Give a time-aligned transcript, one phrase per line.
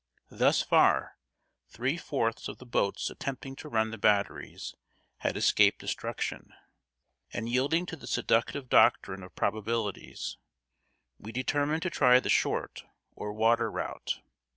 [0.31, 1.19] Thus far,
[1.67, 4.73] three fourths of the boats attempting to run the batteries
[5.19, 6.55] had escaped destruction;
[7.31, 10.37] and yielding to the seductive doctrine of probabilities,
[11.19, 12.83] we determined to try the short,
[13.15, 14.21] or water route.